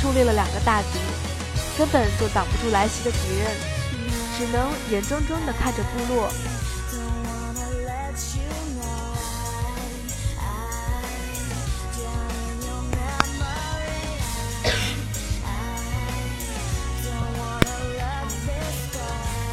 [0.00, 0.98] 树立了两个大敌，
[1.76, 3.50] 根本就挡不住来袭的敌人，
[4.38, 6.30] 只能眼睁睁地看着部落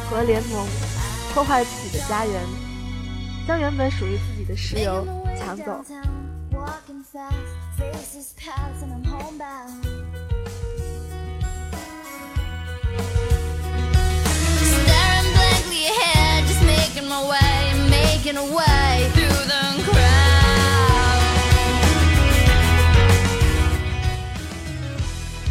[0.08, 0.64] 和联盟
[1.34, 2.40] 破坏自己的家园，
[3.48, 5.04] 将原本属于自己的石油
[5.36, 5.84] 抢走。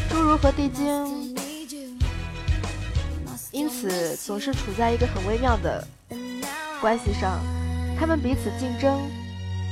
[0.09, 1.35] 侏儒和地精，
[3.51, 5.85] 因此总是处在一个很微妙的
[6.79, 7.39] 关系上，
[7.99, 9.09] 他们彼此竞争，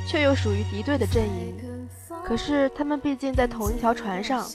[0.07, 1.55] 却又属于敌对的阵营。
[2.25, 4.45] 可是他们毕竟在同一条船上，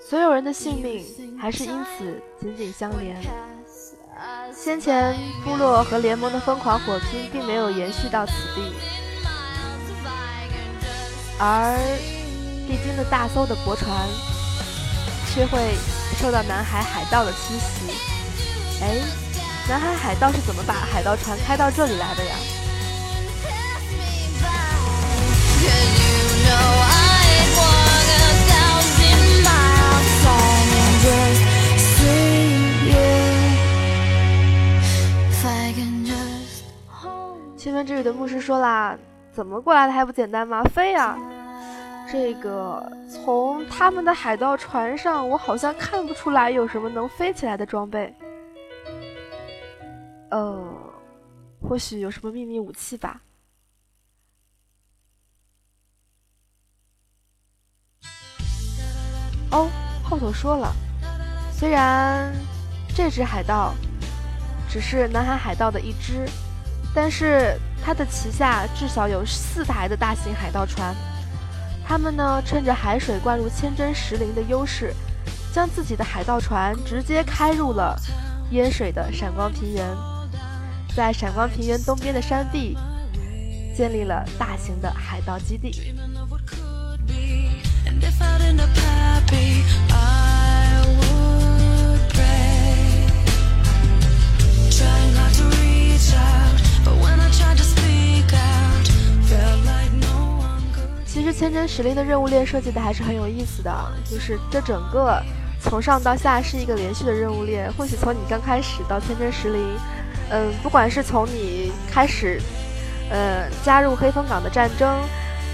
[0.00, 1.04] 所有人的性命
[1.38, 3.16] 还是因此紧紧相连。
[4.54, 8.74] 先前部落和联盟的疯狂火拼并没有延续到此地，
[11.38, 11.76] 而
[12.68, 13.90] 历经的大艘的驳船
[15.32, 15.74] 却会
[16.18, 17.92] 受到南海海盗的侵袭。
[18.82, 19.00] 哎，
[19.68, 22.36] 南海海盗是怎么把海盗船开到这里来的呀？
[37.56, 38.96] 千分之语的牧师说啦
[39.30, 40.62] ：“怎么过来的还不简单吗？
[40.74, 41.16] 飞呀！
[42.10, 48.12] 这个从他们的海盗船上，我好像看不出来有什么能飞起来的装备。
[50.30, 50.66] 呃，
[51.60, 53.20] 或许有什么秘密武器吧。
[59.50, 59.68] 哦，
[60.02, 60.74] 后头说了，
[61.52, 62.32] 虽然
[62.94, 63.74] 这只海盗
[64.68, 66.28] 只是南海海盗的一只。”
[66.92, 70.92] 但是他的旗下至少有四台的大型海盗船，
[71.86, 74.92] 他们呢趁着海水灌入千真石林的优势，
[75.54, 77.96] 将自己的海盗船直接开入了
[78.50, 79.86] 淹水的闪光平原，
[80.96, 82.76] 在闪光平原东边的山地
[83.76, 85.94] 建立了大型的海盗基地。
[101.06, 103.70] 其实千真石林的任务链设计的还是很有意思的，
[104.10, 105.22] 就是这整个
[105.60, 107.70] 从上到下是一个连续的任务链。
[107.74, 109.62] 或许从你刚开始到千真石林，
[110.30, 112.40] 嗯，不管是从你开始，
[113.10, 114.98] 呃，加入黑风港的战争，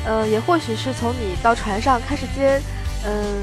[0.07, 2.61] 嗯，也或许是从你到船上开始接，
[3.05, 3.43] 嗯，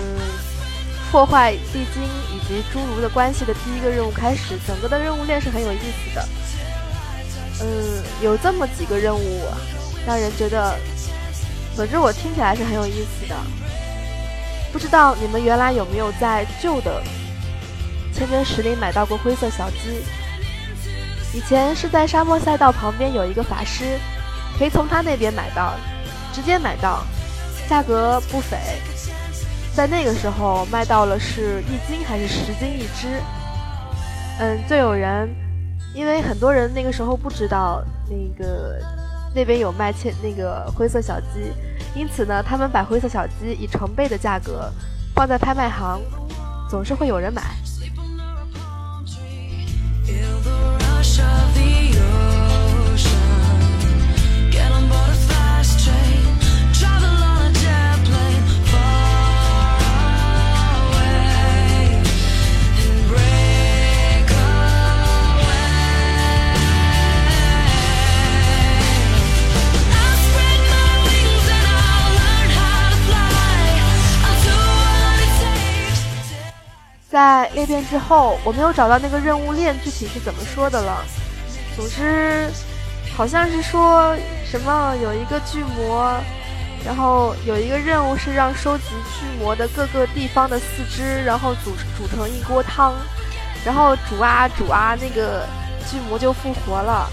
[1.11, 6.27] 破坏地精以及侏儒的关系的第一个任务开始，整个的任务链是很有意思的。
[7.61, 9.41] 嗯，有这么几个任务，
[10.07, 10.75] 让人觉得，
[11.75, 13.35] 总之我听起来是很有意思的。
[14.71, 17.03] 不知道你们原来有没有在旧的
[18.11, 20.01] 千真石林买到过灰色小鸡？
[21.37, 23.99] 以前是在沙漠赛道旁边有一个法师，
[24.57, 25.75] 可以从他那边买到，
[26.33, 27.05] 直接买到，
[27.69, 28.57] 价格不菲，
[29.73, 33.07] 在那个时候卖到了是一斤还是十斤一只？
[34.39, 35.29] 嗯，就有人。
[35.95, 38.79] 因为很多人那个时候不知道那个
[39.35, 41.53] 那边有卖切那个灰色小鸡，
[41.93, 44.73] 因此呢，他们把灰色小鸡以成倍的价格
[45.13, 46.01] 放在拍卖行，
[46.67, 47.43] 总是会有人买。
[77.13, 81.05] 在裂变之后，我没有找到那个任务链具体是怎么说的了。
[81.75, 82.49] 总之，
[83.15, 86.11] 好像是说什么有一个巨魔，
[86.83, 92.95] 然后有一个任务是让收集巨魔的各个地方的四肢，然后煮煮成一锅汤，
[93.63, 95.45] 然后煮啊煮啊，那个
[95.87, 97.07] 巨魔就复活了。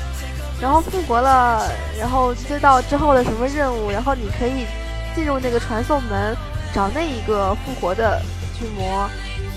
[0.62, 4.64] 然后复活了，然后接到之后的什么任务，然后你可以
[5.14, 6.34] 进入那个传送门，
[6.74, 8.18] 找那一个复活的
[8.58, 9.06] 巨魔。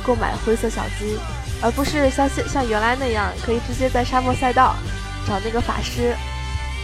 [0.06, 1.18] 购买灰色小鸡，
[1.62, 4.76] 而不是像现像原来那样可以直接在沙漠赛道
[5.26, 6.16] 找那个法师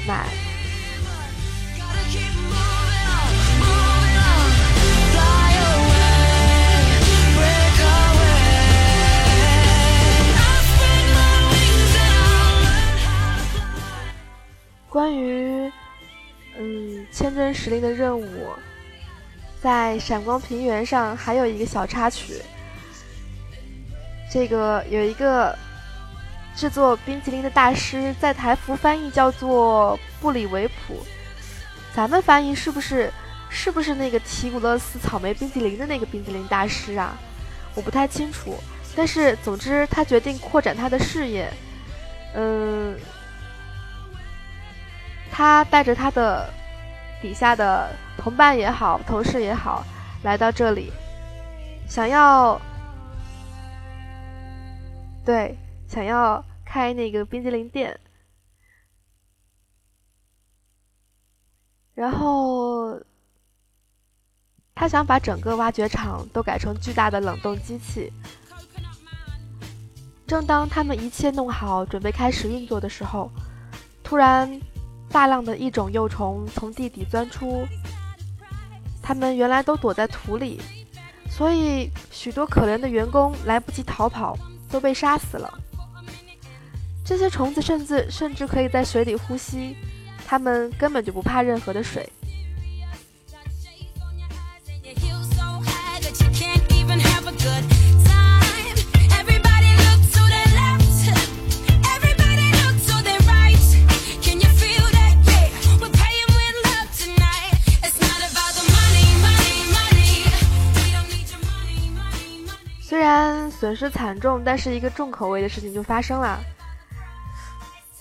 [0.07, 0.25] 买。
[14.87, 15.71] 关于
[16.57, 18.49] 嗯千真石林的任务，
[19.61, 22.41] 在闪光平原上还有一个小插曲。
[24.29, 25.57] 这个有一个
[26.55, 31.03] 制作冰淇淋的大师，在台服翻译叫做布里维普，
[31.95, 33.11] 咱们翻译是不是
[33.49, 37.17] 是不是那个提古勒斯草莓冰淇淋的那个冰淇淋大师啊？
[37.75, 38.55] 我不太清楚，
[38.95, 41.51] 但是总之他决定扩展他的事业，
[42.35, 42.95] 嗯，
[45.31, 46.51] 他带着他的
[47.21, 49.85] 底下的同伴也好，同事也好，
[50.23, 50.91] 来到这里，
[51.87, 52.59] 想要
[55.29, 55.55] 对
[55.87, 56.43] 想要。
[56.71, 57.99] 开那个冰激凌店，
[61.95, 63.01] 然后
[64.75, 68.13] 他想把整个挖掘厂都改成巨大的冷冻机器。
[70.27, 73.31] 正当他们一切弄好，准备开始运作的时候，
[74.03, 74.61] 突然
[75.09, 77.65] 大量的异种幼虫从地底钻出，
[79.01, 80.61] 他们原来都躲在土里，
[81.27, 84.37] 所以许多可怜的员工来不及逃跑，
[84.69, 85.51] 都被杀死了。
[87.03, 89.75] 这些虫子甚至甚至可以在水里呼吸，
[90.27, 92.07] 它们根本就不怕任何的水。
[113.59, 116.39] 损失惨重，但是一个重口味的事情就发生了。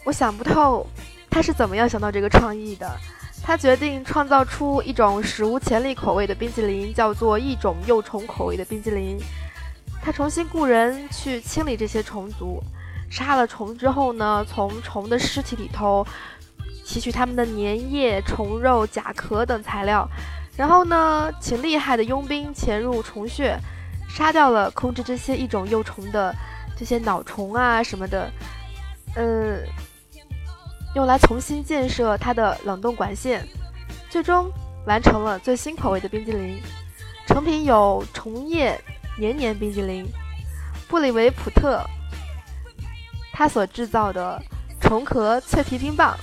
[0.04, 0.86] 我想不透，
[1.28, 2.88] 他是怎么样想到这个创意的？
[3.42, 9.18] 他决定创造出一种史无前例口味的冰淇淋，叫做异种幼虫口味的冰淇淋。
[10.00, 12.62] 他重新雇人去清理这些虫族，
[13.11, 16.06] 杀了虫之后呢，从虫的尸体里头
[16.86, 20.09] 提取它们的粘液、虫肉、甲壳等材料，
[20.56, 23.59] 然后呢，请厉害的佣兵潜入虫穴，
[24.09, 26.34] 杀掉了控制这些异种幼虫的
[26.76, 28.30] 这些脑虫啊什么的，
[29.16, 29.62] 嗯。
[30.94, 33.46] 用来重新建设它的冷冻管线，
[34.09, 34.50] 最终
[34.86, 36.61] 完成了最新口味的冰激凌。
[37.26, 38.76] 成品有虫叶
[39.18, 40.11] 黏黏冰激凌、
[40.88, 41.84] 布里维普特
[43.32, 44.42] 他所制造的
[44.80, 46.16] 虫壳脆皮冰棒。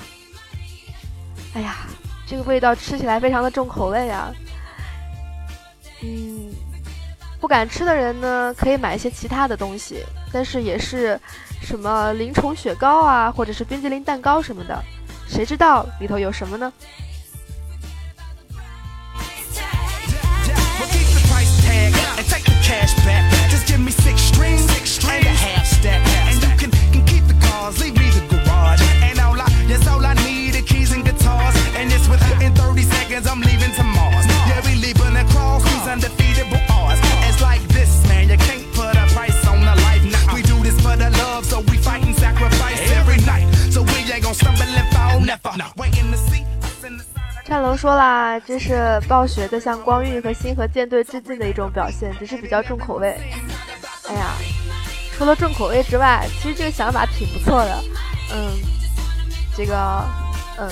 [1.53, 1.85] 哎呀，
[2.25, 4.33] 这个味道吃起来非常的重口味啊！
[6.01, 6.51] 嗯，
[7.39, 11.19] 不敢吃的人呢，可以买一些其他的东西，但是也是。
[11.61, 14.83] 什么灵虫雪糕啊，或者是冰激凌蛋糕什么的，
[15.27, 16.71] 谁知道里头有什么呢？
[47.45, 53.15] 战龙说啦，这是暴雪在向光遇和星河舰队致敬的一种表现，只是比较重口味。
[54.09, 54.31] 哎呀，
[55.15, 57.83] 除了重口味之外，其实这个想法挺不错的。
[58.33, 58.51] 嗯，
[59.55, 60.03] 这个，
[60.57, 60.69] 嗯。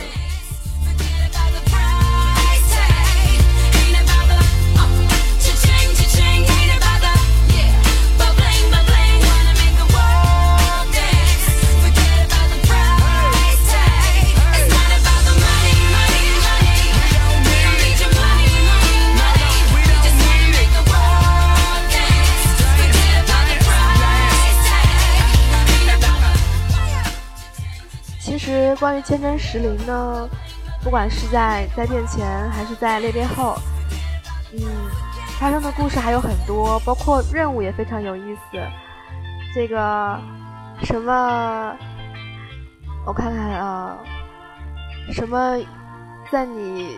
[28.43, 30.27] 实关于千真石林呢，
[30.83, 33.55] 不管是在灾变前还是在裂变后，
[34.51, 34.59] 嗯，
[35.39, 38.41] 发生的故事还有很多，包括任务也非常有意思。
[39.55, 40.19] 这个
[40.83, 41.73] 什么，
[43.05, 43.97] 我看看啊，
[45.13, 45.57] 什么，
[46.29, 46.97] 在你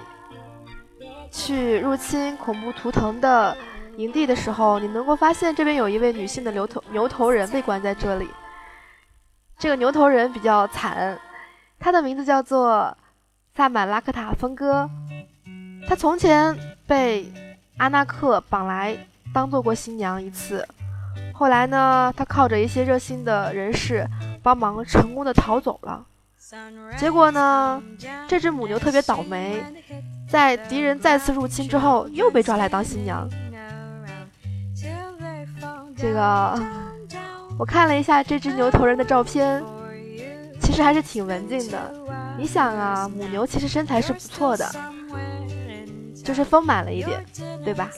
[1.30, 3.56] 去入侵恐怖图腾的
[3.98, 8.28] 营地的时候，你能够发现这边有一位女性的牛头牛头人被关在这里。
[9.60, 11.16] 这个牛头人比较惨。
[11.80, 12.96] 他的名字叫做
[13.56, 14.90] 萨满拉克塔峰哥，
[15.88, 16.58] 他从前
[16.88, 17.32] 被
[17.78, 18.98] 阿纳克绑来
[19.34, 20.68] 当做过新娘一次，
[21.34, 24.08] 后来呢，他靠着一些热心的人士
[24.42, 26.06] 帮忙，成功的逃走了。
[26.98, 27.82] 结果呢，
[28.28, 29.64] 这只母牛特别倒霉，
[30.30, 33.30] 在敌人再次入侵之后，又被抓来当新娘。
[35.98, 36.60] 这个，
[37.58, 39.64] 我看了一下这只牛头人的照片。
[40.66, 41.94] 其实还是挺文静的。
[42.38, 44.68] 你想啊，母牛其实身材是不错的，
[46.24, 47.24] 就是丰满了一点，
[47.64, 47.90] 对吧？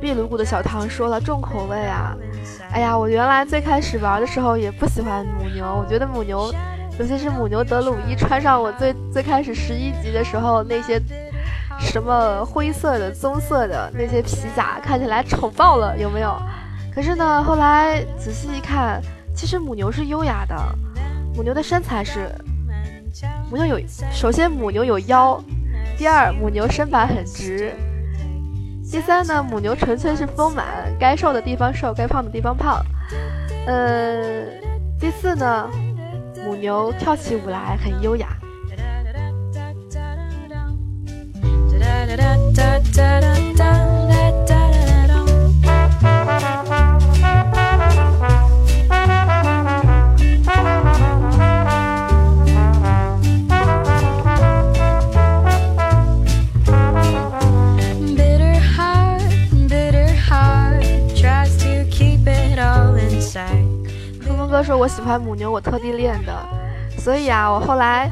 [0.00, 2.16] 壁炉谷的小唐说了重口味啊，
[2.70, 6.52] 哎呀，我原来最开始玩的时候也不喜欢母牛，我觉得母牛，
[6.98, 11.00] 尤其是母牛德鲁伊穿上我最最开始十一级的时候那些
[11.80, 16.36] 什么灰色的、棕色的那些皮甲，看起来丑爆了，有没有？
[16.94, 19.00] 可是呢，后来仔细一看，
[19.34, 20.54] 其实母牛是优雅的，
[21.34, 22.28] 母牛的身材是，
[23.50, 23.80] 母牛有，
[24.12, 25.42] 首先母牛有腰，
[25.96, 27.72] 第二母牛身板很直。
[28.90, 30.64] 第三呢，母牛纯粹是丰满，
[30.98, 32.82] 该瘦的地方瘦，该胖的地方胖。
[33.66, 34.44] 呃，
[34.98, 35.68] 第四呢，
[36.44, 38.28] 母牛跳起舞来很优雅。
[64.58, 66.32] 哥说：“我喜欢母牛，我特地练的。
[66.98, 68.10] 所以啊，我后来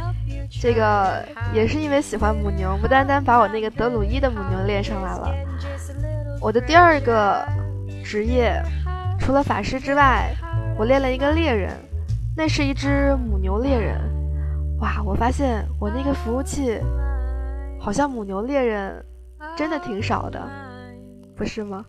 [0.48, 1.20] 这个
[1.52, 5.34] 也是因为喜欢母牛，不单单把我那个德鲁伊的母牛练上来了。
[6.40, 7.44] 我的第二个
[8.04, 8.62] 职业，
[9.18, 10.32] 除了法师之外，
[10.78, 11.72] 我练了一个猎人，
[12.36, 14.00] 那是一只母牛猎人。
[14.78, 16.78] 哇，我发现我那个服务器
[17.80, 19.04] 好像母牛猎人
[19.56, 20.40] 真的挺少的，
[21.36, 21.84] 不是吗？”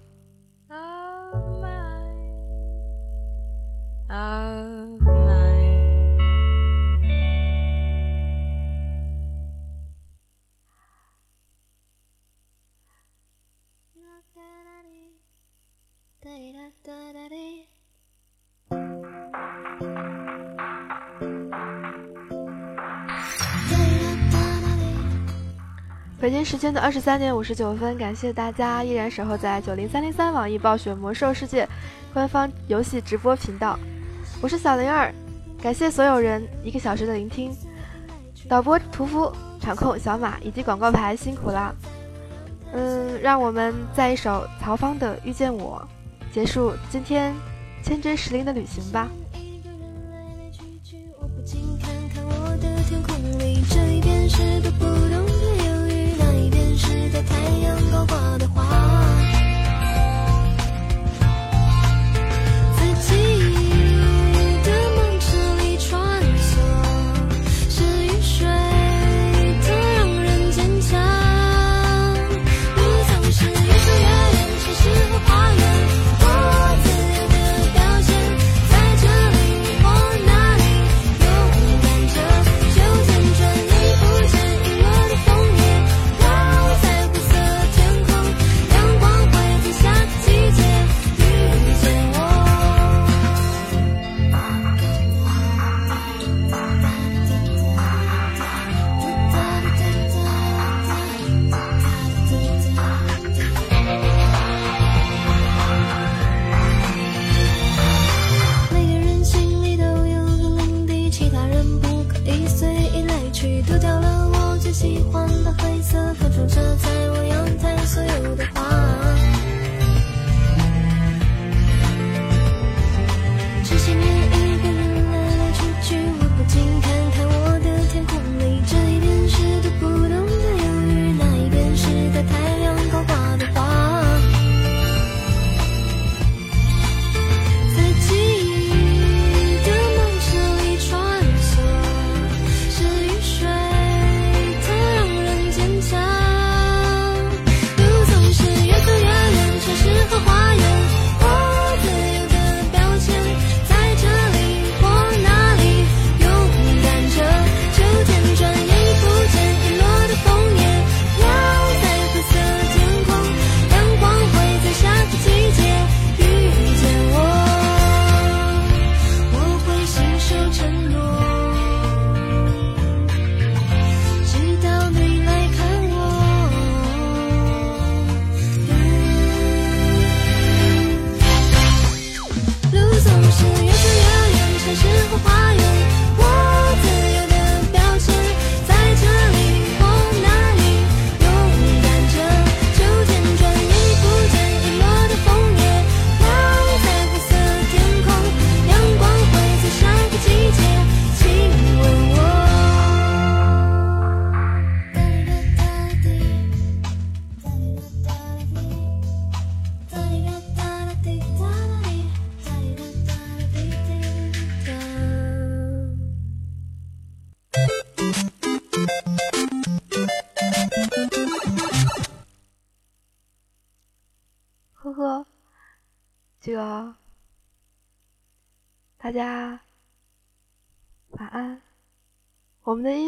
[26.20, 31.68] 北京时间的二十三点五十九分，感谢大家依然守候在九零三零三网易暴雪魔兽世界
[32.14, 33.78] 官方游戏直播频道。
[34.40, 35.12] 我是小灵儿，
[35.60, 37.52] 感谢所有人一个小时的聆听。
[38.48, 41.74] 导播屠夫、场控小马以及广告牌辛苦啦。
[42.72, 45.82] 嗯，让我们在一首曹方的《遇见我》
[46.34, 47.34] 结束今天
[47.82, 49.08] 千真石林的旅行吧。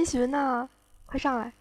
[0.10, 0.26] 家晚安。
[0.26, 0.70] 我们的音巡呢？
[1.06, 1.59] 快上来！